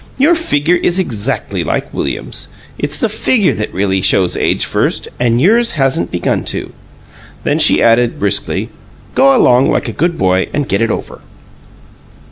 [0.17, 2.47] "Your figure is exactly like William's.
[2.79, 6.73] It's the figure that really shows age first, and yours hasn't begun to."
[7.45, 8.69] And she added, briskly,
[9.13, 11.21] "Go along like a good boy and get it ever!"